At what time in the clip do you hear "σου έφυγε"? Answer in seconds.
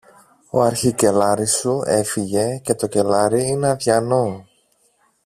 1.55-2.57